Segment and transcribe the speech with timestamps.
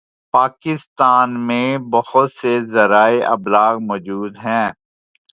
[0.33, 4.67] پاکستان میں بہت سے ذرائع ابلاغ موجود ہیں